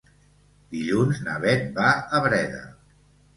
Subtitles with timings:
[0.75, 2.65] Dilluns na Beth va a Breda.